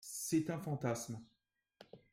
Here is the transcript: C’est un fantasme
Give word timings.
C’est 0.03 0.49
un 0.49 0.57
fantasme 0.57 1.19